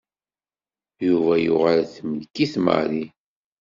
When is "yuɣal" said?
1.43-1.81